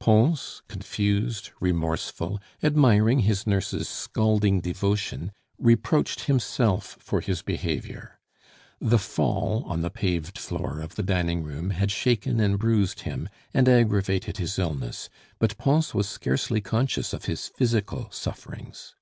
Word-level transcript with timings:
Pons, 0.00 0.62
confused, 0.66 1.50
remorseful, 1.60 2.40
admiring 2.60 3.20
his 3.20 3.46
nurse's 3.46 3.88
scalding 3.88 4.58
devotion, 4.60 5.30
reproached 5.58 6.22
himself 6.22 6.96
for 6.98 7.20
his 7.20 7.40
behavior. 7.40 8.18
The 8.80 8.98
fall 8.98 9.62
on 9.64 9.82
the 9.82 9.90
paved 9.90 10.38
floor 10.38 10.80
of 10.80 10.96
the 10.96 11.04
dining 11.04 11.44
room 11.44 11.70
had 11.70 11.92
shaken 11.92 12.40
and 12.40 12.58
bruised 12.58 13.02
him, 13.02 13.28
and 13.54 13.68
aggravated 13.68 14.38
his 14.38 14.58
illness, 14.58 15.08
but 15.38 15.56
Pons 15.56 15.94
was 15.94 16.08
scarcely 16.08 16.60
conscious 16.60 17.12
of 17.12 17.26
his 17.26 17.46
physical 17.46 18.10
sufferings. 18.10 18.96